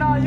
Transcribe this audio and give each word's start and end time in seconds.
Anna 0.00 0.18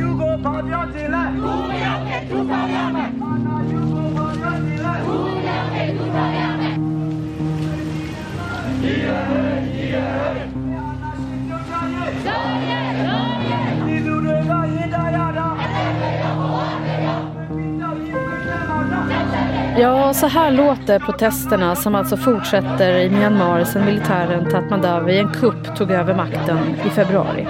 Ja, 19.80 20.14
så 20.14 20.28
här 20.28 20.52
låter 20.52 21.00
protesterna 21.00 21.76
som 21.76 21.96
alltså 21.96 22.18
fortsätter 22.18 22.98
i 23.00 23.10
Myanmar 23.10 23.64
sedan 23.64 23.86
militären 23.86 24.52
Tatmadaw 24.52 25.10
i 25.10 25.20
en 25.20 25.34
kupp 25.34 25.76
tog 25.76 25.92
över 25.92 26.16
makten 26.16 26.58
i 26.86 26.90
februari. 26.90 27.48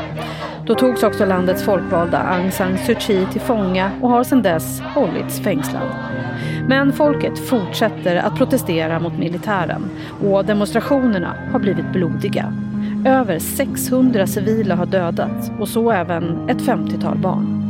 Då 0.67 0.75
togs 0.75 1.03
också 1.03 1.25
landets 1.25 1.63
folkvalda 1.63 2.17
Aung 2.17 2.51
San 2.51 2.77
Suu 2.77 2.95
Kyi 2.99 3.25
till 3.31 3.41
fånga 3.41 3.91
och 4.01 4.09
har 4.09 4.23
sedan 4.23 4.41
dess 4.41 4.81
hållits 4.81 5.39
fängslad. 5.39 5.89
Men 6.67 6.93
folket 6.93 7.39
fortsätter 7.39 8.15
att 8.15 8.37
protestera 8.37 8.99
mot 8.99 9.17
militären 9.17 9.89
och 10.23 10.45
demonstrationerna 10.45 11.35
har 11.51 11.59
blivit 11.59 11.91
blodiga. 11.93 12.53
Över 13.05 13.39
600 13.39 14.27
civila 14.27 14.75
har 14.75 14.85
dödats 14.85 15.51
och 15.59 15.67
så 15.67 15.91
även 15.91 16.49
ett 16.49 16.61
50-tal 16.61 17.17
barn. 17.17 17.63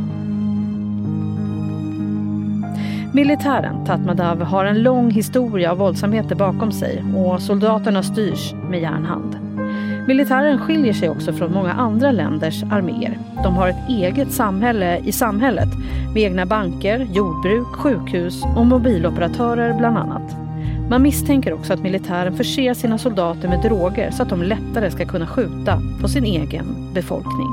Militären 3.12 3.84
Tatmadaw 3.84 4.44
har 4.44 4.64
en 4.64 4.82
lång 4.82 5.10
historia 5.10 5.70
av 5.70 5.78
våldsamheter 5.78 6.34
bakom 6.34 6.72
sig 6.72 7.04
och 7.16 7.42
soldaterna 7.42 8.02
styrs 8.02 8.54
med 8.70 8.80
järnhand. 8.80 9.47
Militären 10.08 10.58
skiljer 10.58 10.92
sig 10.92 11.08
också 11.08 11.32
från 11.32 11.52
många 11.52 11.72
andra 11.72 12.12
länders 12.12 12.62
arméer. 12.62 13.18
De 13.42 13.54
har 13.54 13.68
ett 13.68 13.88
eget 13.88 14.32
samhälle 14.32 14.98
i 14.98 15.12
samhället 15.12 15.68
med 16.14 16.22
egna 16.22 16.46
banker, 16.46 17.06
jordbruk, 17.12 17.66
sjukhus 17.66 18.44
och 18.56 18.66
mobiloperatörer 18.66 19.74
bland 19.74 19.98
annat. 19.98 20.36
Man 20.90 21.02
misstänker 21.02 21.52
också 21.52 21.72
att 21.72 21.82
militären 21.82 22.36
förser 22.36 22.74
sina 22.74 22.98
soldater 22.98 23.48
med 23.48 23.62
droger 23.62 24.10
så 24.10 24.22
att 24.22 24.28
de 24.28 24.42
lättare 24.42 24.90
ska 24.90 25.06
kunna 25.06 25.26
skjuta 25.26 25.80
på 26.00 26.08
sin 26.08 26.24
egen 26.24 26.94
befolkning. 26.94 27.48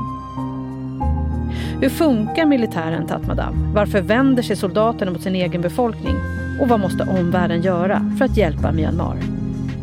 Hur 1.80 1.88
funkar 1.88 2.46
militären 2.46 3.06
Tatmadaw? 3.06 3.72
Varför 3.74 4.00
vänder 4.00 4.42
sig 4.42 4.56
soldaterna 4.56 5.10
mot 5.10 5.22
sin 5.22 5.34
egen 5.34 5.62
befolkning? 5.62 6.16
Och 6.60 6.68
vad 6.68 6.80
måste 6.80 7.04
omvärlden 7.04 7.62
göra 7.62 8.12
för 8.18 8.24
att 8.24 8.36
hjälpa 8.36 8.72
Myanmar? 8.72 9.35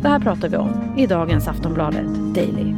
Det 0.04 0.10
här 0.10 0.20
pratar 0.20 0.48
vi 0.48 0.56
om 0.56 0.94
i 0.98 1.06
dagens 1.06 1.48
Aftonbladet 1.48 2.34
Daily. 2.34 2.74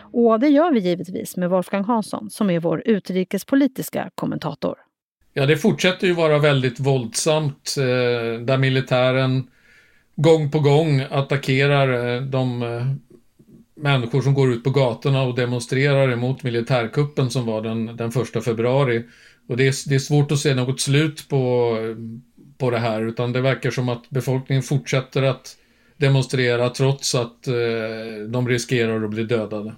Och 0.00 0.40
det 0.40 0.48
gör 0.48 0.72
vi 0.72 0.80
givetvis 0.80 1.36
med 1.36 1.50
Wolfgang 1.50 1.84
Hansson 1.84 2.30
som 2.30 2.50
är 2.50 2.60
vår 2.60 2.82
utrikespolitiska 2.84 4.10
kommentator. 4.14 4.74
Ja, 5.32 5.46
det 5.46 5.56
fortsätter 5.56 6.06
ju 6.06 6.12
vara 6.12 6.38
väldigt 6.38 6.80
våldsamt 6.80 7.74
eh, 7.78 8.44
där 8.44 8.58
militären 8.58 9.46
gång 10.16 10.50
på 10.50 10.60
gång 10.60 11.00
attackerar 11.10 12.16
eh, 12.16 12.22
de 12.22 12.62
eh, 12.62 12.86
människor 13.74 14.22
som 14.22 14.34
går 14.34 14.52
ut 14.52 14.64
på 14.64 14.70
gatorna 14.70 15.22
och 15.22 15.34
demonstrerar 15.34 16.12
emot 16.12 16.42
militärkuppen 16.42 17.30
som 17.30 17.46
var 17.46 17.62
den, 17.62 17.96
den 17.96 18.10
första 18.10 18.40
februari. 18.40 19.04
Och 19.48 19.56
det 19.56 19.66
är, 19.66 19.88
det 19.88 19.94
är 19.94 19.98
svårt 19.98 20.32
att 20.32 20.38
se 20.38 20.54
något 20.54 20.80
slut 20.80 21.28
på, 21.28 21.76
eh, 21.80 21.96
på 22.60 22.70
det 22.70 22.78
här, 22.78 23.02
utan 23.02 23.32
det 23.32 23.40
verkar 23.40 23.70
som 23.70 23.88
att 23.88 24.10
befolkningen 24.10 24.62
fortsätter 24.62 25.22
att 25.22 25.56
demonstrera 25.96 26.68
trots 26.68 27.14
att 27.14 27.46
eh, 27.46 27.54
de 28.28 28.48
riskerar 28.48 29.04
att 29.04 29.10
bli 29.10 29.24
dödade. 29.24 29.74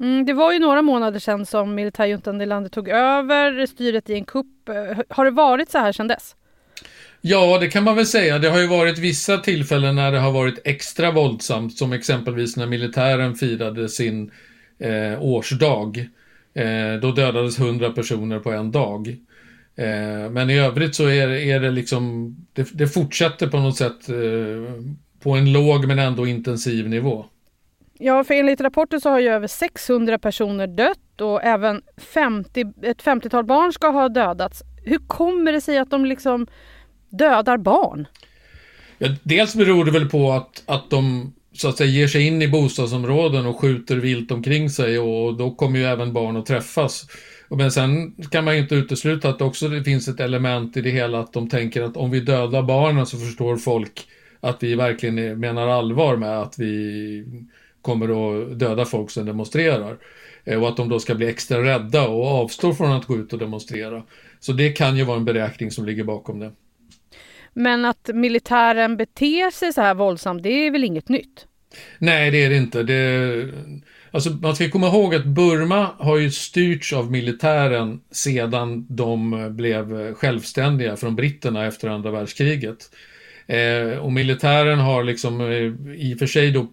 Mm, 0.00 0.26
det 0.26 0.32
var 0.32 0.52
ju 0.52 0.58
några 0.58 0.82
månader 0.82 1.20
sedan 1.20 1.46
som 1.46 1.74
militärjuntan 1.74 2.40
i 2.40 2.46
landet 2.46 2.72
tog 2.72 2.88
över 2.88 3.66
styret 3.66 4.10
i 4.10 4.14
en 4.14 4.24
kupp. 4.24 4.68
Har 5.08 5.24
det 5.24 5.30
varit 5.30 5.70
så 5.70 5.78
här 5.78 5.92
sedan 5.92 6.08
dess? 6.08 6.34
Ja, 7.20 7.58
det 7.58 7.68
kan 7.68 7.84
man 7.84 7.96
väl 7.96 8.06
säga. 8.06 8.38
Det 8.38 8.50
har 8.50 8.58
ju 8.58 8.66
varit 8.66 8.98
vissa 8.98 9.38
tillfällen 9.38 9.94
när 9.94 10.12
det 10.12 10.18
har 10.18 10.32
varit 10.32 10.60
extra 10.64 11.10
våldsamt, 11.10 11.78
som 11.78 11.92
exempelvis 11.92 12.56
när 12.56 12.66
militären 12.66 13.34
firade 13.34 13.88
sin 13.88 14.30
eh, 14.78 15.22
årsdag. 15.22 16.08
Eh, 16.54 17.00
då 17.02 17.12
dödades 17.12 17.60
hundra 17.60 17.90
personer 17.90 18.38
på 18.38 18.52
en 18.52 18.70
dag. 18.72 19.16
Eh, 19.78 20.30
men 20.30 20.50
i 20.50 20.58
övrigt 20.58 20.94
så 20.94 21.06
är, 21.06 21.28
är 21.28 21.60
det 21.60 21.70
liksom, 21.70 22.36
det, 22.52 22.68
det 22.72 22.88
fortsätter 22.88 23.46
på 23.46 23.58
något 23.58 23.76
sätt 23.76 24.08
eh, 24.08 24.84
på 25.20 25.30
en 25.32 25.52
låg 25.52 25.86
men 25.86 25.98
ändå 25.98 26.26
intensiv 26.26 26.88
nivå. 26.88 27.24
Ja, 27.98 28.24
för 28.24 28.34
enligt 28.34 28.60
rapporten 28.60 29.00
så 29.00 29.10
har 29.10 29.20
ju 29.20 29.28
över 29.28 29.46
600 29.46 30.18
personer 30.18 30.66
dött 30.66 31.20
och 31.20 31.44
även 31.44 31.82
50, 31.96 32.64
ett 32.82 33.02
50-tal 33.02 33.44
barn 33.44 33.72
ska 33.72 33.88
ha 33.88 34.08
dödats. 34.08 34.62
Hur 34.84 34.98
kommer 34.98 35.52
det 35.52 35.60
sig 35.60 35.78
att 35.78 35.90
de 35.90 36.04
liksom 36.04 36.46
dödar 37.08 37.56
barn? 37.56 38.06
Ja, 38.98 39.08
dels 39.22 39.54
beror 39.54 39.84
det 39.84 39.90
väl 39.90 40.08
på 40.08 40.32
att, 40.32 40.62
att 40.66 40.90
de 40.90 41.32
så 41.52 41.68
att 41.68 41.76
säga 41.76 41.90
ger 41.90 42.06
sig 42.06 42.26
in 42.26 42.42
i 42.42 42.48
bostadsområden 42.48 43.46
och 43.46 43.60
skjuter 43.60 43.96
vilt 43.96 44.30
omkring 44.32 44.70
sig 44.70 44.98
och 44.98 45.36
då 45.36 45.50
kommer 45.50 45.78
ju 45.78 45.84
även 45.84 46.12
barn 46.12 46.36
att 46.36 46.46
träffas. 46.46 47.06
Men 47.50 47.72
sen 47.72 48.14
kan 48.30 48.44
man 48.44 48.54
ju 48.54 48.60
inte 48.62 48.74
utesluta 48.74 49.28
att 49.28 49.42
också 49.42 49.68
det 49.68 49.84
finns 49.84 50.08
ett 50.08 50.20
element 50.20 50.76
i 50.76 50.80
det 50.80 50.90
hela 50.90 51.20
att 51.20 51.32
de 51.32 51.48
tänker 51.48 51.82
att 51.82 51.96
om 51.96 52.10
vi 52.10 52.20
dödar 52.20 52.62
barnen 52.62 53.06
så 53.06 53.18
förstår 53.18 53.56
folk 53.56 54.08
att 54.40 54.62
vi 54.62 54.74
verkligen 54.74 55.40
menar 55.40 55.68
allvar 55.68 56.16
med 56.16 56.40
att 56.40 56.58
vi 56.58 57.24
kommer 57.82 58.06
att 58.08 58.58
döda 58.58 58.84
folk 58.84 59.10
som 59.10 59.26
demonstrerar. 59.26 59.96
Eh, 60.44 60.62
och 60.62 60.68
att 60.68 60.76
de 60.76 60.88
då 60.88 61.00
ska 61.00 61.14
bli 61.14 61.28
extra 61.28 61.62
rädda 61.62 62.08
och 62.08 62.26
avstår 62.26 62.72
från 62.72 62.92
att 62.92 63.06
gå 63.06 63.16
ut 63.16 63.32
och 63.32 63.38
demonstrera. 63.38 64.02
Så 64.40 64.52
det 64.52 64.72
kan 64.72 64.96
ju 64.96 65.04
vara 65.04 65.16
en 65.16 65.24
beräkning 65.24 65.70
som 65.70 65.86
ligger 65.86 66.04
bakom 66.04 66.38
det. 66.38 66.52
Men 67.52 67.84
att 67.84 68.10
militären 68.14 68.96
beter 68.96 69.50
sig 69.50 69.72
så 69.72 69.80
här 69.80 69.94
våldsamt, 69.94 70.42
det 70.42 70.66
är 70.66 70.70
väl 70.70 70.84
inget 70.84 71.08
nytt? 71.08 71.46
Nej, 71.98 72.30
det 72.30 72.44
är 72.44 72.50
det 72.50 72.56
inte. 72.56 72.82
Det, 72.82 73.48
alltså, 74.10 74.30
man 74.30 74.56
ska 74.56 74.70
komma 74.70 74.86
ihåg 74.86 75.14
att 75.14 75.24
Burma 75.24 75.90
har 75.98 76.16
ju 76.16 76.30
styrts 76.30 76.92
av 76.92 77.10
militären 77.10 78.00
sedan 78.10 78.86
de 78.88 79.32
eh, 79.32 79.48
blev 79.48 80.00
eh, 80.00 80.14
självständiga 80.14 80.96
från 80.96 81.16
britterna 81.16 81.66
efter 81.66 81.88
andra 81.88 82.10
världskriget. 82.10 82.90
Eh, 83.46 83.98
och 83.98 84.12
militären 84.12 84.78
har 84.78 85.04
liksom 85.04 85.40
eh, 85.40 85.96
i 85.96 86.14
och 86.14 86.18
för 86.18 86.26
sig 86.26 86.50
då 86.50 86.66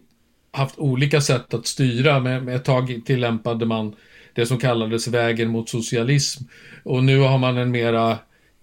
haft 0.52 0.80
olika 0.80 1.22
sätt 1.22 1.54
att 1.54 1.68
styra. 1.68 2.20
men 2.20 2.48
ett 2.48 2.66
tag 2.66 3.02
tillämpade 3.06 3.66
man 3.66 3.96
det 4.34 4.46
som 4.46 4.58
kallades 4.58 5.08
vägen 5.08 5.50
mot 5.50 5.70
socialism. 5.70 6.44
Och 6.84 7.04
nu 7.04 7.20
har 7.20 7.38
man 7.38 7.58
en 7.58 7.72
mera 7.72 8.18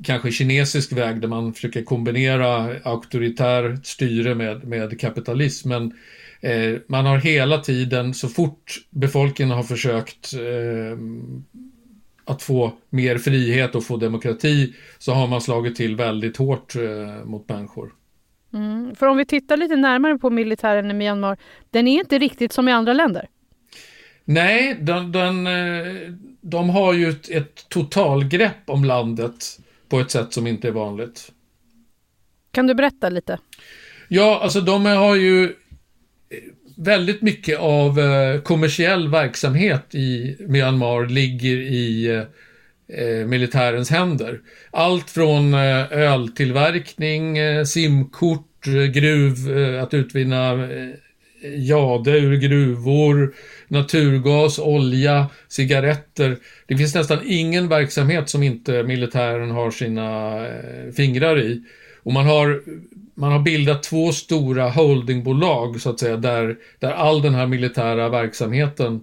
kanske 0.05 0.31
kinesisk 0.31 0.93
väg 0.93 1.21
där 1.21 1.29
man 1.29 1.55
försöker 1.55 1.83
kombinera 1.83 2.77
auktoritärt 2.83 3.87
styre 3.87 4.35
med, 4.35 4.65
med 4.65 5.01
kapitalism. 5.01 5.69
Men 5.69 5.93
eh, 6.43 6.81
man 6.87 7.07
har 7.07 7.19
hela 7.19 7.59
tiden, 7.59 8.15
så 8.15 8.29
fort 8.29 8.79
befolkningen 8.91 9.57
har 9.57 9.63
försökt 9.63 10.35
eh, 10.35 10.99
att 12.25 12.43
få 12.43 12.73
mer 12.91 13.19
frihet 13.19 13.75
och 13.75 13.85
få 13.85 13.97
demokrati, 13.97 14.75
så 14.99 15.13
har 15.13 15.27
man 15.27 15.41
slagit 15.41 15.77
till 15.77 15.97
väldigt 15.97 16.37
hårt 16.37 16.77
eh, 16.77 17.25
mot 17.25 17.49
människor. 17.49 17.93
Mm. 18.55 18.95
För 18.95 19.07
om 19.07 19.17
vi 19.17 19.25
tittar 19.25 19.57
lite 19.57 19.77
närmare 19.77 20.19
på 20.19 20.31
militären 20.31 20.91
i 20.91 20.95
Myanmar, 20.95 21.39
den 21.71 21.89
är 21.89 21.99
inte 22.01 22.19
riktigt 22.19 22.53
som 22.53 22.69
i 22.69 22.73
andra 22.73 22.93
länder. 22.93 23.29
Nej, 24.25 24.77
den, 24.81 25.13
den, 25.13 25.47
eh, 25.47 26.13
de 26.41 26.71
har 26.71 26.93
ju 26.93 27.09
ett, 27.09 27.29
ett 27.29 27.69
totalgrepp 27.69 28.71
om 28.71 28.85
landet 28.85 29.59
på 29.89 30.01
ett 30.01 30.11
sätt 30.11 30.33
som 30.33 30.47
inte 30.47 30.69
är 30.69 30.73
vanligt. 30.73 31.33
Kan 32.51 32.67
du 32.67 32.75
berätta 32.75 33.09
lite? 33.09 33.39
Ja, 34.09 34.41
alltså 34.43 34.61
de 34.61 34.87
har 34.87 35.17
ju 35.17 35.55
väldigt 36.77 37.23
mycket 37.23 37.59
av 37.59 37.99
eh, 38.01 38.41
kommersiell 38.41 39.09
verksamhet 39.09 39.95
i 39.95 40.37
Myanmar 40.41 41.07
ligger 41.07 41.57
i 41.57 42.09
eh, 42.89 43.27
militärens 43.27 43.91
händer. 43.91 44.41
Allt 44.71 45.11
från 45.11 45.55
eh, 45.55 45.93
öltillverkning, 45.93 47.39
eh, 47.39 47.65
simkort, 47.65 48.67
eh, 48.67 48.73
gruv, 48.73 49.35
att 49.83 49.95
utvinna 49.95 50.69
jade 51.57 52.19
ur 52.19 52.37
gruvor, 52.37 53.35
naturgas, 53.69 54.59
olja, 54.59 55.27
cigaretter. 55.49 56.37
Det 56.67 56.77
finns 56.77 56.95
nästan 56.95 57.19
ingen 57.27 57.69
verksamhet 57.69 58.29
som 58.29 58.43
inte 58.43 58.83
militären 58.83 59.51
har 59.51 59.71
sina 59.71 60.39
fingrar 60.97 61.39
i. 61.39 61.63
Och 62.03 62.13
man 62.13 62.27
har, 62.27 62.63
man 63.15 63.33
har 63.33 63.39
bildat 63.39 63.83
två 63.83 64.13
stora 64.13 64.71
holdingbolag 64.71 65.81
så 65.81 65.91
att 65.91 66.01
säga 66.01 66.17
där, 66.17 66.57
där 66.79 66.93
all 66.93 67.23
den 67.23 67.35
här 67.35 67.47
militära 67.47 68.09
verksamheten 68.09 69.01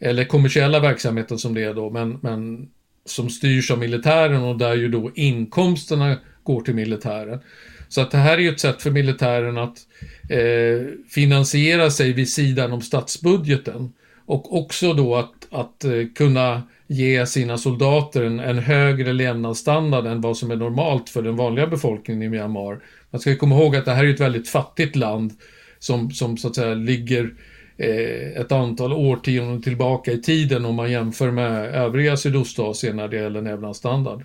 eller 0.00 0.24
kommersiella 0.24 0.80
verksamheten 0.80 1.38
som 1.38 1.54
det 1.54 1.62
är 1.62 1.74
då, 1.74 1.90
men, 1.90 2.18
men 2.22 2.68
som 3.04 3.30
styrs 3.30 3.70
av 3.70 3.78
militären 3.78 4.42
och 4.42 4.58
där 4.58 4.74
ju 4.74 4.88
då 4.88 5.10
inkomsterna 5.14 6.16
går 6.42 6.60
till 6.60 6.74
militären. 6.74 7.40
Så 7.88 8.00
att 8.00 8.10
det 8.10 8.18
här 8.18 8.32
är 8.32 8.38
ju 8.38 8.48
ett 8.48 8.60
sätt 8.60 8.82
för 8.82 8.90
militären 8.90 9.58
att 9.58 9.78
eh, 10.30 10.86
finansiera 11.08 11.90
sig 11.90 12.12
vid 12.12 12.28
sidan 12.28 12.72
om 12.72 12.82
statsbudgeten 12.82 13.92
och 14.28 14.58
också 14.58 14.92
då 14.92 15.16
att, 15.16 15.32
att 15.50 15.84
eh, 15.84 15.92
kunna 16.14 16.62
ge 16.86 17.26
sina 17.26 17.58
soldater 17.58 18.22
en, 18.22 18.40
en 18.40 18.58
högre 18.58 19.12
levnadsstandard 19.12 20.06
än 20.06 20.20
vad 20.20 20.36
som 20.36 20.50
är 20.50 20.56
normalt 20.56 21.08
för 21.08 21.22
den 21.22 21.36
vanliga 21.36 21.66
befolkningen 21.66 22.22
i 22.22 22.28
Myanmar. 22.28 22.80
Man 23.10 23.20
ska 23.20 23.36
komma 23.36 23.56
ihåg 23.56 23.76
att 23.76 23.84
det 23.84 23.92
här 23.92 24.04
är 24.04 24.14
ett 24.14 24.20
väldigt 24.20 24.48
fattigt 24.48 24.96
land 24.96 25.32
som, 25.78 26.10
som 26.10 26.36
så 26.36 26.48
att 26.48 26.54
säga 26.54 26.74
ligger 26.74 27.34
eh, 27.76 28.40
ett 28.40 28.52
antal 28.52 28.92
årtionden 28.92 29.62
tillbaka 29.62 30.12
i 30.12 30.22
tiden 30.22 30.64
om 30.64 30.74
man 30.74 30.90
jämför 30.90 31.30
med 31.30 31.74
övriga 31.74 32.16
Sydostasien 32.16 32.96
när 32.96 33.08
det 33.08 33.16
gäller 33.16 33.42
levnadsstandard. 33.42 34.24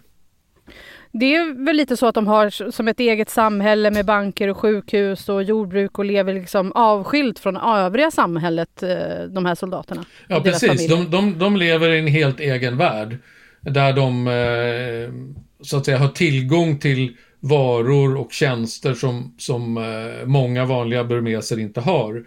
Det 1.16 1.36
är 1.36 1.66
väl 1.66 1.76
lite 1.76 1.98
så 1.98 2.08
att 2.08 2.16
de 2.16 2.28
har 2.28 2.72
som 2.72 2.88
ett 2.88 3.00
eget 3.00 3.30
samhälle 3.30 3.92
med 3.92 4.06
banker 4.06 4.48
och 4.48 4.58
sjukhus 4.58 5.30
och 5.30 5.44
jordbruk 5.44 6.00
och 6.00 6.06
lever 6.06 6.34
liksom 6.34 6.72
avskilt 6.72 7.40
från 7.40 7.58
övriga 7.58 8.12
samhället, 8.12 8.84
eh, 8.84 9.24
de 9.30 9.46
här 9.46 9.56
soldaterna. 9.56 10.06
Ja, 10.28 10.40
precis. 10.40 10.88
De, 10.88 11.10
de, 11.12 11.40
de, 11.40 11.58
lever 11.58 11.90
i 11.90 12.00
en 12.00 12.08
helt 12.08 12.40
egen 12.40 12.78
värld. 12.78 13.18
Där 13.62 13.94
de 13.94 14.28
eh, 14.28 15.34
så 15.62 15.78
att 15.78 15.86
säga 15.86 15.98
har 15.98 16.08
tillgång 16.08 16.80
till 16.80 17.16
varor 17.40 18.18
och 18.18 18.32
tjänster 18.32 18.94
som, 18.94 19.36
som 19.38 19.78
eh, 19.78 20.26
många 20.26 20.66
vanliga 20.66 21.04
burmeser 21.04 21.60
inte 21.60 21.82
har. 21.82 22.26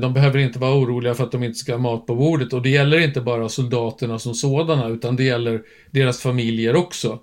De 0.00 0.12
behöver 0.12 0.38
inte 0.38 0.58
vara 0.58 0.74
oroliga 0.74 1.14
för 1.14 1.24
att 1.24 1.32
de 1.32 1.42
inte 1.42 1.58
ska 1.58 1.72
ha 1.72 1.78
mat 1.78 2.06
på 2.06 2.14
bordet 2.14 2.52
och 2.52 2.62
det 2.62 2.68
gäller 2.68 3.00
inte 3.00 3.20
bara 3.20 3.48
soldaterna 3.48 4.18
som 4.18 4.34
sådana 4.34 4.88
utan 4.88 5.16
det 5.16 5.24
gäller 5.24 5.62
deras 5.90 6.22
familjer 6.22 6.76
också. 6.76 7.18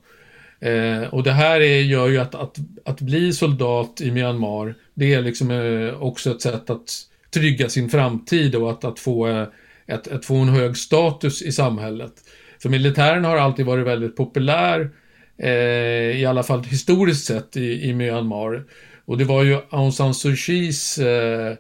Eh, 0.60 1.14
och 1.14 1.24
det 1.24 1.32
här 1.32 1.62
är, 1.62 1.82
gör 1.82 2.08
ju 2.08 2.18
att, 2.18 2.36
att, 2.36 2.58
att 2.86 3.02
bli 3.02 3.34
soldat 3.34 4.02
i 4.02 4.12
Myanmar, 4.12 4.76
det 4.94 5.14
är 5.14 5.22
liksom 5.22 5.52
eh, 5.52 6.04
också 6.04 6.32
ett 6.32 6.42
sätt 6.42 6.70
att 6.70 6.90
trygga 7.34 7.70
sin 7.70 7.90
framtid 7.90 8.56
och 8.56 8.72
att, 8.72 8.84
att 8.84 9.00
få, 9.00 9.28
eh, 9.28 9.48
ett, 9.88 10.08
att 10.08 10.26
få 10.26 10.36
en 10.36 10.50
hög 10.50 10.78
status 10.78 11.42
i 11.42 11.52
samhället. 11.52 12.14
För 12.62 12.70
militären 12.70 13.26
har 13.26 13.38
alltid 13.38 13.66
varit 13.66 13.88
väldigt 13.88 14.16
populär, 14.16 14.90
eh, 15.38 16.22
i 16.22 16.26
alla 16.26 16.44
fall 16.44 16.64
historiskt 16.64 17.26
sett 17.26 17.58
i, 17.58 17.90
i 17.90 17.94
Myanmar. 17.94 18.64
Och 19.06 19.18
det 19.18 19.24
var 19.24 19.44
ju 19.44 19.58
Aung 19.70 19.92
San 19.92 20.14
Suu 20.14 20.36
Kyis 20.36 20.98
eh, 20.98 21.56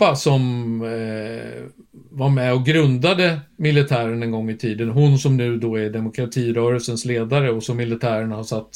pappa 0.00 0.16
som 0.16 0.42
eh, 0.82 1.62
var 2.10 2.28
med 2.28 2.54
och 2.54 2.64
grundade 2.66 3.40
militären 3.56 4.22
en 4.22 4.30
gång 4.30 4.50
i 4.50 4.56
tiden. 4.56 4.88
Hon 4.88 5.18
som 5.18 5.36
nu 5.36 5.56
då 5.56 5.76
är 5.76 5.90
demokratirörelsens 5.90 7.04
ledare 7.04 7.50
och 7.50 7.62
som 7.62 7.76
militären 7.76 8.32
har 8.32 8.42
satt 8.42 8.70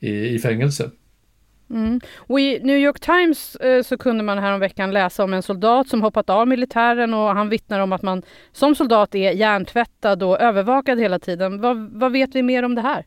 i, 0.00 0.10
i 0.10 0.38
fängelse. 0.38 0.90
Mm. 1.70 2.00
Och 2.16 2.40
I 2.40 2.60
New 2.62 2.76
York 2.76 3.00
Times 3.00 3.56
eh, 3.56 3.82
så 3.82 3.98
kunde 3.98 4.24
man 4.24 4.38
häromveckan 4.38 4.92
läsa 4.92 5.24
om 5.24 5.34
en 5.34 5.42
soldat 5.42 5.88
som 5.88 6.02
hoppat 6.02 6.30
av 6.30 6.48
militären 6.48 7.14
och 7.14 7.28
han 7.28 7.48
vittnar 7.48 7.80
om 7.80 7.92
att 7.92 8.02
man 8.02 8.22
som 8.52 8.74
soldat 8.74 9.14
är 9.14 9.32
hjärntvättad 9.32 10.22
och 10.22 10.40
övervakad 10.40 11.00
hela 11.00 11.18
tiden. 11.18 11.60
Vad, 11.60 11.90
vad 11.92 12.12
vet 12.12 12.34
vi 12.34 12.42
mer 12.42 12.62
om 12.62 12.74
det 12.74 12.82
här? 12.82 13.04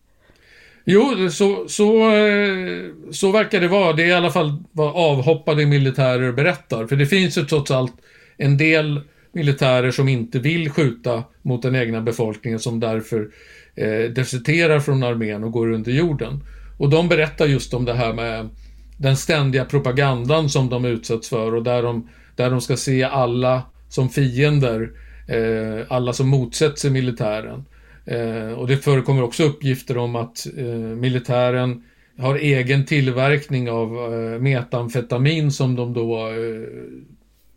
Jo, 0.86 1.30
så, 1.30 1.68
så, 1.68 2.16
eh, 2.16 2.86
så 3.12 3.32
verkar 3.32 3.62
det 3.62 3.68
vara. 3.68 3.94
Det 3.94 4.04
är 4.04 4.08
i 4.08 4.14
alla 4.14 4.32
fall 4.32 4.64
vad 4.72 4.96
avhoppade 4.96 5.66
militärer 5.66 6.32
berättar. 6.32 6.88
För 6.88 6.96
det 6.96 7.06
finns 7.06 7.38
ju 7.38 7.46
trots 7.46 7.72
allt 7.72 7.94
en 8.38 8.58
del 8.58 9.02
militärer 9.32 9.92
som 9.92 10.08
inte 10.08 10.40
vill 10.40 10.70
skjuta 10.70 11.24
mot 11.42 11.62
den 11.62 11.76
egna 11.76 12.02
befolkningen 12.02 12.60
som 12.60 12.80
därför 12.80 13.30
eh, 13.76 14.12
deserterar 14.12 14.80
från 14.80 15.04
armén 15.04 15.44
och 15.44 15.52
går 15.52 15.72
under 15.72 15.92
jorden. 15.92 16.44
Och 16.78 16.90
de 16.90 17.10
berättar 17.10 17.46
just 17.46 17.74
om 17.74 17.86
det 17.86 17.94
här 17.94 18.14
med 18.14 18.50
den 18.98 19.18
ständiga 19.18 19.66
propagandan 19.66 20.50
som 20.50 20.70
de 20.70 20.86
utsätts 20.86 21.30
för 21.30 21.56
och 21.56 21.64
där 21.64 21.84
de, 21.84 22.10
där 22.36 22.50
de 22.50 22.62
ska 22.62 22.78
se 22.78 23.04
alla 23.04 23.62
som 23.90 24.10
fiender, 24.10 24.92
eh, 25.28 25.86
alla 25.90 26.14
som 26.14 26.28
motsätter 26.28 26.78
sig 26.78 26.92
militären. 26.92 27.66
Eh, 28.06 28.52
och 28.52 28.68
det 28.68 28.78
förekommer 28.78 29.24
också 29.24 29.44
uppgifter 29.44 29.98
om 29.98 30.16
att 30.16 30.48
eh, 30.58 30.66
militären 30.76 31.84
har 32.18 32.36
egen 32.36 32.86
tillverkning 32.86 33.70
av 33.70 34.14
eh, 34.14 34.40
metamfetamin 34.40 35.52
som 35.52 35.76
de 35.76 35.94
då 35.94 36.28
eh, 36.28 36.70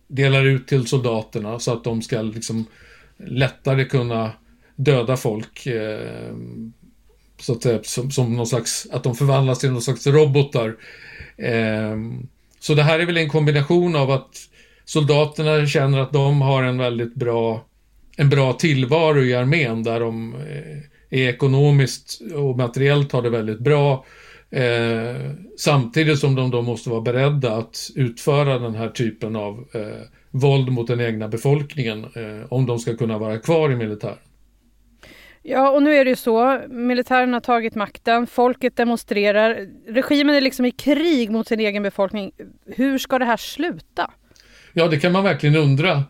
delar 0.09 0.45
ut 0.45 0.69
till 0.69 0.87
soldaterna 0.87 1.59
så 1.59 1.73
att 1.73 1.85
de 1.85 2.03
ska 2.03 2.23
liksom 2.23 2.67
lättare 3.17 3.85
kunna 3.85 4.33
döda 4.77 5.17
folk. 5.17 5.67
Eh, 5.67 6.35
så 7.41 7.53
att 7.53 7.63
säga, 7.63 7.79
som, 7.83 8.11
som 8.11 8.37
någon 8.37 8.47
slags, 8.47 8.87
att 8.93 9.03
de 9.03 9.15
förvandlas 9.15 9.59
till 9.59 9.71
någon 9.71 9.83
slags 9.83 10.07
robotar. 10.07 10.77
Eh, 11.37 11.97
så 12.61 12.75
det 12.75 12.83
här 12.83 12.99
är 12.99 13.07
väl 13.07 13.17
en 13.17 13.29
kombination 13.29 13.97
av 13.97 14.11
att 14.11 14.37
soldaterna 14.85 15.67
känner 15.67 15.99
att 15.99 16.13
de 16.13 16.41
har 16.41 16.63
en 16.63 16.79
väldigt 16.79 17.15
bra 17.15 17.65
en 18.17 18.29
bra 18.29 18.53
tillvaro 18.53 19.21
i 19.21 19.35
armén 19.35 19.83
där 19.83 20.01
de 20.01 20.35
eh, 20.35 21.21
är 21.21 21.29
ekonomiskt 21.29 22.21
och 22.35 22.57
materiellt 22.57 23.13
har 23.13 23.23
det 23.23 23.31
väldigt 23.31 23.61
bra. 23.61 24.05
Eh, 24.51 25.31
samtidigt 25.57 26.19
som 26.19 26.35
de 26.35 26.51
då 26.51 26.63
måste 26.63 26.91
vara 26.91 27.01
beredda 27.01 27.57
att 27.57 27.91
utföra 27.95 28.59
den 28.59 28.75
här 28.75 28.89
typen 28.89 29.37
av 29.37 29.69
eh, 29.75 30.07
våld 30.31 30.73
mot 30.73 30.87
den 30.87 31.01
egna 31.01 31.29
befolkningen 31.29 32.05
eh, 32.05 32.47
om 32.49 32.67
de 32.67 32.79
ska 32.79 32.97
kunna 32.97 33.19
vara 33.19 33.39
kvar 33.39 33.73
i 33.73 33.77
militären. 33.77 34.19
Ja, 35.43 35.71
och 35.71 35.83
nu 35.83 35.95
är 35.95 36.05
det 36.05 36.11
ju 36.11 36.17
så. 36.17 36.61
Militären 36.69 37.33
har 37.33 37.41
tagit 37.41 37.75
makten, 37.75 38.27
folket 38.27 38.77
demonstrerar. 38.77 39.69
Regimen 39.89 40.35
är 40.35 40.41
liksom 40.41 40.65
i 40.65 40.71
krig 40.71 41.31
mot 41.31 41.49
sin 41.49 41.61
egen 41.61 41.83
befolkning. 41.83 42.33
Hur 42.67 42.99
ska 42.99 43.19
det 43.19 43.25
här 43.25 43.37
sluta? 43.37 44.11
Ja, 44.73 44.89
det 44.89 44.97
kan 44.97 45.13
man 45.13 45.25
verkligen 45.25 45.57
undra. 45.57 46.05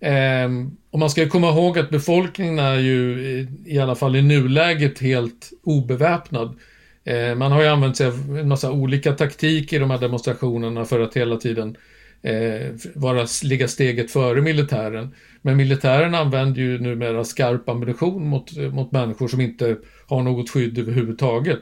Ehm, 0.00 0.76
och 0.90 0.98
man 0.98 1.10
ska 1.10 1.28
komma 1.28 1.48
ihåg 1.48 1.78
att 1.78 1.90
befolkningen 1.90 2.58
är 2.58 2.78
ju 2.78 3.46
i 3.64 3.78
alla 3.78 3.94
fall 3.94 4.16
i 4.16 4.22
nuläget 4.22 4.98
helt 4.98 5.50
obeväpnad. 5.62 6.58
Ehm, 7.04 7.38
man 7.38 7.52
har 7.52 7.62
ju 7.62 7.68
använt 7.68 7.96
sig 7.96 8.06
av 8.06 8.38
en 8.38 8.48
massa 8.48 8.72
olika 8.72 9.12
taktiker 9.12 9.76
i 9.76 9.80
de 9.80 9.90
här 9.90 9.98
demonstrationerna 9.98 10.84
för 10.84 11.00
att 11.00 11.16
hela 11.16 11.36
tiden 11.36 11.76
eh, 12.22 12.72
vara, 12.94 13.26
ligga 13.42 13.68
steget 13.68 14.10
före 14.10 14.40
militären. 14.40 15.14
Men 15.42 15.56
militären 15.56 16.14
använder 16.14 16.60
ju 16.60 16.78
numera 16.78 17.24
skarp 17.24 17.68
ammunition 17.68 18.26
mot, 18.26 18.56
mot 18.56 18.92
människor 18.92 19.28
som 19.28 19.40
inte 19.40 19.76
har 20.06 20.22
något 20.22 20.50
skydd 20.50 20.78
överhuvudtaget. 20.78 21.58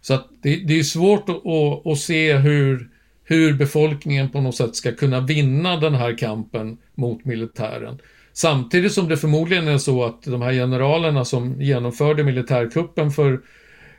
Så 0.00 0.14
att 0.14 0.28
det, 0.42 0.56
det 0.56 0.78
är 0.78 0.82
svårt 0.82 1.28
att, 1.28 1.46
att, 1.46 1.86
att 1.86 1.98
se 1.98 2.36
hur 2.36 2.88
hur 3.28 3.54
befolkningen 3.54 4.30
på 4.30 4.40
något 4.40 4.56
sätt 4.56 4.76
ska 4.76 4.92
kunna 4.92 5.20
vinna 5.20 5.76
den 5.76 5.94
här 5.94 6.18
kampen 6.18 6.78
mot 6.94 7.24
militären. 7.24 7.98
Samtidigt 8.32 8.92
som 8.92 9.08
det 9.08 9.16
förmodligen 9.16 9.68
är 9.68 9.78
så 9.78 10.04
att 10.04 10.22
de 10.22 10.42
här 10.42 10.52
generalerna 10.52 11.24
som 11.24 11.62
genomförde 11.62 12.24
militärkuppen 12.24 13.10
för 13.10 13.32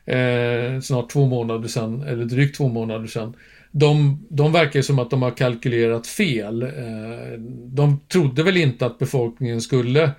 eh, 0.06 0.80
snart 0.82 1.10
två 1.10 1.26
månader 1.26 1.68
sedan, 1.68 2.02
eller 2.02 2.26
drygt 2.26 2.58
två 2.58 2.68
månader 2.68 3.08
sedan, 3.08 3.36
de, 3.72 4.20
de 4.30 4.52
verkar 4.52 4.82
som 4.82 5.00
att 5.00 5.10
de 5.10 5.22
har 5.22 5.32
kalkylerat 5.32 6.08
fel. 6.08 6.62
Eh, 6.62 7.40
de 7.66 8.00
trodde 8.08 8.44
väl 8.44 8.58
inte 8.58 8.86
att 8.86 9.00
befolkningen 9.00 9.62
skulle 9.62 10.12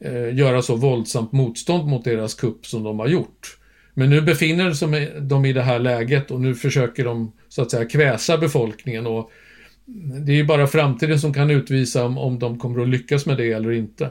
eh, 0.00 0.36
göra 0.36 0.62
så 0.62 0.76
våldsamt 0.76 1.32
motstånd 1.32 1.88
mot 1.88 2.04
deras 2.04 2.34
kupp 2.34 2.66
som 2.66 2.82
de 2.82 2.98
har 2.98 3.08
gjort. 3.08 3.58
Men 3.94 4.10
nu 4.10 4.20
befinner 4.20 4.72
sig 4.72 5.12
de 5.20 5.44
i 5.44 5.52
det 5.52 5.62
här 5.62 5.78
läget 5.78 6.30
och 6.30 6.40
nu 6.40 6.54
försöker 6.54 7.04
de 7.04 7.32
så 7.48 7.62
att 7.62 7.70
säga 7.70 7.84
kväsa 7.84 8.38
befolkningen 8.38 9.06
och 9.06 9.30
det 10.26 10.32
är 10.32 10.36
ju 10.36 10.44
bara 10.44 10.66
framtiden 10.66 11.20
som 11.20 11.34
kan 11.34 11.50
utvisa 11.50 12.04
om, 12.04 12.18
om 12.18 12.38
de 12.38 12.58
kommer 12.58 12.82
att 12.82 12.88
lyckas 12.88 13.26
med 13.26 13.36
det 13.36 13.52
eller 13.52 13.72
inte. 13.72 14.10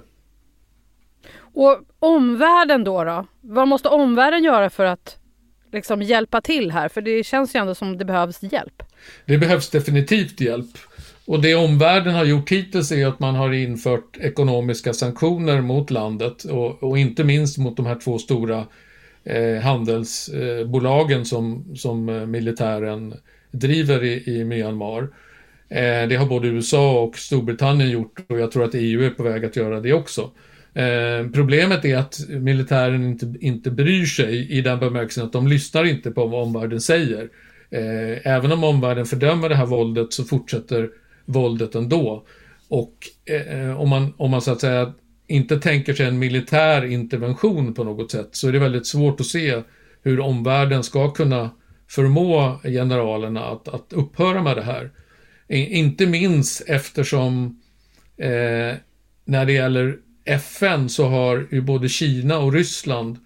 Och 1.36 1.82
omvärlden 2.00 2.84
då, 2.84 3.04
då? 3.04 3.26
Vad 3.42 3.68
måste 3.68 3.90
omvärlden 3.90 4.44
göra 4.44 4.70
för 4.70 4.86
att 4.86 5.18
liksom 5.72 6.02
hjälpa 6.02 6.42
till 6.42 6.72
här? 6.72 6.90
För 6.90 7.02
det 7.02 7.24
känns 7.24 7.56
ju 7.56 7.60
ändå 7.60 7.76
som 7.76 7.98
det 7.98 8.06
behövs 8.06 8.44
hjälp. 8.44 8.84
Det 9.26 9.38
behövs 9.38 9.70
definitivt 9.70 10.42
hjälp. 10.42 10.78
Och 11.26 11.42
det 11.42 11.56
omvärlden 11.56 12.16
har 12.16 12.26
gjort 12.26 12.52
hittills 12.52 12.92
är 12.92 13.08
att 13.08 13.20
man 13.20 13.36
har 13.36 13.54
infört 13.54 14.18
ekonomiska 14.18 14.94
sanktioner 14.94 15.62
mot 15.62 15.92
landet 15.92 16.44
och, 16.44 16.84
och 16.84 16.98
inte 16.98 17.24
minst 17.24 17.58
mot 17.58 17.78
de 17.78 17.86
här 17.86 18.00
två 18.00 18.20
stora 18.20 18.66
eh, 19.24 19.62
handelsbolagen 19.62 21.26
som, 21.26 21.76
som 21.76 22.10
eh, 22.10 22.26
militären 22.26 23.14
driver 23.52 24.04
i, 24.04 24.24
i 24.26 24.46
Myanmar. 24.46 25.02
Eh, 25.70 26.08
det 26.10 26.16
har 26.16 26.26
både 26.26 26.48
USA 26.48 27.02
och 27.04 27.18
Storbritannien 27.18 27.90
gjort 27.90 28.20
och 28.30 28.40
jag 28.40 28.52
tror 28.52 28.64
att 28.64 28.76
EU 28.76 29.04
är 29.04 29.10
på 29.10 29.24
väg 29.24 29.46
att 29.46 29.56
göra 29.56 29.80
det 29.80 29.94
också. 29.94 30.32
Eh, 30.74 31.28
problemet 31.34 31.86
är 31.86 31.98
att 31.98 32.20
militären 32.30 33.04
inte, 33.04 33.34
inte 33.40 33.72
bryr 33.72 34.06
sig 34.06 34.52
i 34.52 34.62
den 34.62 34.80
bemärkelsen 34.80 35.26
att 35.26 35.34
de 35.34 35.48
lyssnar 35.48 35.84
inte 35.84 36.12
på 36.12 36.28
vad 36.28 36.44
omvärlden 36.44 36.82
säger. 36.82 37.30
Eh, 37.70 38.28
även 38.28 38.52
om 38.52 38.64
omvärlden 38.64 39.06
fördömer 39.06 39.50
det 39.50 39.56
här 39.56 39.66
våldet 39.66 40.14
så 40.14 40.24
fortsätter 40.24 40.90
våldet 41.26 41.76
ändå. 41.76 42.26
Och 42.68 42.96
eh, 43.26 43.82
om, 43.82 43.90
man, 43.90 44.14
om 44.18 44.32
man 44.32 44.42
så 44.42 44.52
att 44.52 44.62
säga 44.62 44.94
inte 45.28 45.60
tänker 45.60 45.94
sig 45.94 46.06
en 46.06 46.20
militär 46.20 46.86
intervention 46.86 47.74
på 47.74 47.84
något 47.84 48.12
sätt 48.12 48.30
så 48.32 48.48
är 48.48 48.52
det 48.52 48.60
väldigt 48.60 48.88
svårt 48.88 49.20
att 49.20 49.26
se 49.26 49.62
hur 50.02 50.20
omvärlden 50.20 50.84
ska 50.84 51.12
kunna 51.12 51.50
förmå 51.88 52.60
generalerna 52.64 53.46
att, 53.46 53.68
att 53.68 53.94
upphöra 53.94 54.44
med 54.44 54.58
det 54.58 54.64
här. 54.64 54.92
Inte 55.50 56.06
minst 56.06 56.62
eftersom 56.68 57.62
eh, 58.18 58.76
när 59.26 59.46
det 59.46 59.54
gäller 59.54 59.98
FN 60.26 60.90
så 60.90 61.08
har 61.08 61.48
ju 61.52 61.62
både 61.62 61.90
Kina 61.90 62.38
och 62.38 62.54
Ryssland 62.54 63.18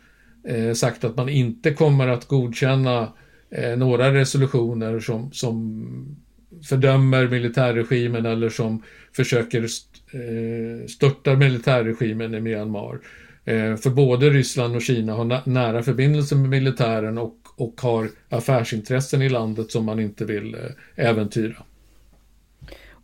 eh, 0.48 0.74
sagt 0.74 1.04
att 1.04 1.18
man 1.18 1.30
inte 1.30 1.74
kommer 1.74 2.08
att 2.08 2.28
godkänna 2.28 3.14
eh, 3.52 3.78
några 3.78 4.14
resolutioner 4.14 5.00
som, 5.00 5.32
som 5.32 6.18
fördömer 6.64 7.28
militärregimen 7.28 8.26
eller 8.26 8.50
som 8.50 8.84
försöker 9.16 9.62
eh, 9.62 10.88
störta 10.88 11.36
militärregimen 11.36 12.36
i 12.36 12.42
Myanmar. 12.42 13.00
Eh, 13.46 13.76
för 13.76 13.90
både 13.90 14.30
Ryssland 14.30 14.76
och 14.76 14.82
Kina 14.82 15.14
har 15.14 15.50
nära 15.50 15.84
förbindelser 15.84 16.36
med 16.36 16.50
militären 16.50 17.18
och, 17.18 17.38
och 17.56 17.82
har 17.82 18.10
affärsintressen 18.30 19.22
i 19.22 19.30
landet 19.30 19.72
som 19.72 19.86
man 19.86 20.00
inte 20.00 20.26
vill 20.26 20.54
eh, 20.56 21.06
äventyra. 21.08 21.64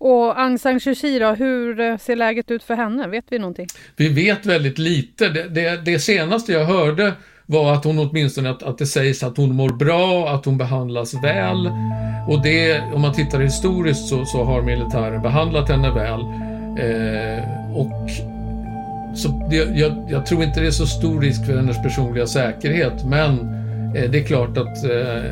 Och 0.05 0.39
Aung 0.39 0.60
San 0.60 0.79
Suu 0.79 0.95
Kyi 0.95 1.19
då, 1.19 1.31
hur 1.31 1.98
ser 1.98 2.15
läget 2.15 2.51
ut 2.51 2.63
för 2.63 2.75
henne? 2.75 3.07
Vet 3.07 3.25
vi 3.29 3.39
någonting? 3.39 3.67
Vi 3.95 4.10
vet 4.10 4.45
väldigt 4.45 4.77
lite. 4.77 5.29
Det, 5.29 5.50
det, 5.50 5.81
det 5.86 6.00
senaste 6.00 6.51
jag 6.51 6.65
hörde 6.65 7.13
var 7.45 7.73
att 7.73 7.83
hon 7.83 8.00
åtminstone 8.00 8.50
att, 8.50 8.63
att 8.63 8.77
det 8.77 8.85
sägs 8.85 9.23
att 9.23 9.38
hon 9.38 9.55
mår 9.55 9.69
bra, 9.69 10.29
att 10.29 10.45
hon 10.45 10.57
behandlas 10.57 11.13
väl. 11.23 11.71
Och 12.27 12.41
det, 12.43 12.81
om 12.93 13.01
man 13.01 13.13
tittar 13.13 13.39
historiskt 13.39 14.07
så, 14.07 14.25
så 14.25 14.43
har 14.43 14.62
militären 14.62 15.21
behandlat 15.21 15.69
henne 15.69 15.91
väl. 15.91 16.21
Eh, 16.79 17.43
och 17.77 18.09
så 19.15 19.47
det, 19.50 19.55
jag, 19.55 20.07
jag, 20.09 20.25
tror 20.25 20.43
inte 20.43 20.59
det 20.59 20.67
är 20.67 20.71
så 20.71 20.88
stor 20.88 21.21
risk 21.21 21.45
för 21.45 21.55
hennes 21.55 21.83
personliga 21.83 22.27
säkerhet, 22.27 23.05
men 23.05 23.39
eh, 23.95 24.12
det 24.12 24.19
är 24.19 24.23
klart 24.23 24.57
att 24.57 24.83
eh, 24.83 25.25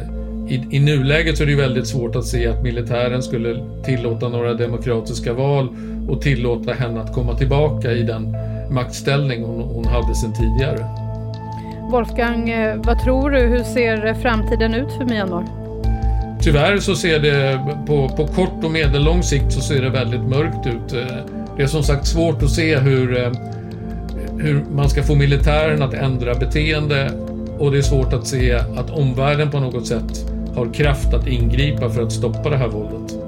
i, 0.47 0.67
i 0.71 0.79
nuläget 0.79 1.37
så 1.37 1.43
är 1.43 1.47
det 1.47 1.55
väldigt 1.55 1.87
svårt 1.87 2.15
att 2.15 2.25
se 2.25 2.47
att 2.47 2.63
militären 2.63 3.23
skulle 3.23 3.65
tillåta 3.85 4.29
några 4.29 4.53
demokratiska 4.53 5.33
val 5.33 5.67
och 6.09 6.21
tillåta 6.21 6.73
henne 6.73 7.01
att 7.01 7.13
komma 7.13 7.37
tillbaka 7.37 7.91
i 7.91 8.03
den 8.03 8.35
maktställning 8.71 9.43
hon, 9.43 9.61
hon 9.61 9.85
hade 9.85 10.15
sedan 10.15 10.33
tidigare. 10.33 11.00
Wolfgang, 11.91 12.49
eh, 12.49 12.75
vad 12.77 12.99
tror 12.99 13.29
du? 13.29 13.39
Hur 13.39 13.63
ser 13.63 14.13
framtiden 14.13 14.73
ut 14.73 14.91
för 14.97 15.05
Myanmar? 15.05 15.45
Tyvärr 16.41 16.77
så 16.77 16.95
ser 16.95 17.19
det 17.19 17.59
på, 17.87 18.09
på 18.09 18.27
kort 18.27 18.63
och 18.63 18.71
medellång 18.71 19.23
sikt 19.23 19.51
så 19.51 19.61
ser 19.61 19.81
det 19.81 19.89
väldigt 19.89 20.21
mörkt 20.21 20.67
ut. 20.67 20.93
Eh, 20.93 21.17
det 21.57 21.63
är 21.63 21.67
som 21.67 21.83
sagt 21.83 22.07
svårt 22.07 22.43
att 22.43 22.49
se 22.49 22.77
hur, 22.77 23.17
eh, 23.17 23.31
hur 24.37 24.63
man 24.71 24.89
ska 24.89 25.03
få 25.03 25.15
militären 25.15 25.81
att 25.81 25.93
ändra 25.93 26.35
beteende 26.35 27.11
och 27.59 27.71
det 27.71 27.77
är 27.77 27.81
svårt 27.81 28.13
att 28.13 28.27
se 28.27 28.53
att 28.53 28.89
omvärlden 28.89 29.51
på 29.51 29.59
något 29.59 29.87
sätt 29.87 30.31
har 30.55 30.73
kraft 30.73 31.13
att 31.13 31.27
ingripa 31.27 31.89
för 31.89 32.03
att 32.03 32.11
stoppa 32.11 32.49
det 32.49 32.57
här 32.57 32.67
våldet. 32.67 33.20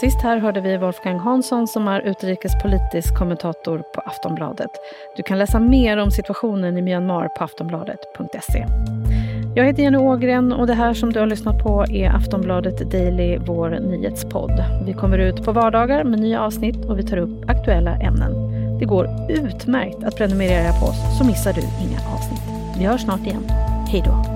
Sist 0.00 0.22
här 0.22 0.38
hörde 0.38 0.60
vi 0.60 0.76
Wolfgang 0.76 1.18
Hansson 1.18 1.66
som 1.66 1.88
är 1.88 2.00
utrikespolitisk 2.00 3.18
kommentator 3.18 3.78
på 3.78 4.00
Aftonbladet. 4.00 4.70
Du 5.16 5.22
kan 5.22 5.38
läsa 5.38 5.60
mer 5.60 5.96
om 5.96 6.10
situationen 6.10 6.78
i 6.78 6.82
Myanmar 6.82 7.28
på 7.28 7.44
aftonbladet.se. 7.44 8.66
Jag 9.54 9.64
heter 9.64 9.82
Jenny 9.82 9.96
Ågren 9.96 10.52
och 10.52 10.66
det 10.66 10.74
här 10.74 10.94
som 10.94 11.12
du 11.12 11.20
har 11.20 11.26
lyssnat 11.26 11.62
på 11.62 11.84
är 11.90 12.10
Aftonbladet 12.10 12.90
Daily, 12.90 13.38
vår 13.38 13.70
nyhetspodd. 13.70 14.64
Vi 14.86 14.92
kommer 14.92 15.18
ut 15.18 15.44
på 15.44 15.52
vardagar 15.52 16.04
med 16.04 16.20
nya 16.20 16.40
avsnitt 16.40 16.84
och 16.84 16.98
vi 16.98 17.02
tar 17.02 17.16
upp 17.16 17.50
aktuella 17.50 17.96
ämnen. 17.96 18.32
Det 18.78 18.84
går 18.84 19.08
utmärkt 19.28 20.04
att 20.04 20.16
prenumerera 20.16 20.72
på 20.72 20.86
oss 20.86 21.18
så 21.18 21.24
missar 21.24 21.52
du 21.52 21.60
inga 21.60 21.98
avsnitt. 22.14 22.42
Vi 22.78 22.84
hörs 22.84 23.00
snart 23.00 23.26
igen. 23.26 23.44
Hej 23.88 24.02
då! 24.06 24.35